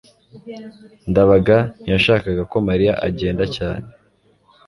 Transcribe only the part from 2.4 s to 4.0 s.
ko mariya agenda cyane